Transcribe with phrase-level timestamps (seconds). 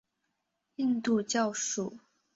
[0.77, 1.99] 印度教属。